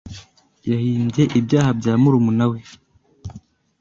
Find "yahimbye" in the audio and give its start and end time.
0.69-1.23